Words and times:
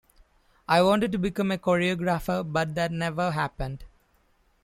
I 0.67 0.81
wanted 0.81 1.11
to 1.11 1.19
become 1.19 1.51
a 1.51 1.59
choreographer, 1.59 2.41
but 2.43 2.73
that 2.73 2.91
never 2.91 3.29
happened. 3.29 3.83